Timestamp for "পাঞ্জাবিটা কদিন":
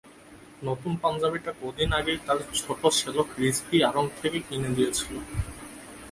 1.03-1.89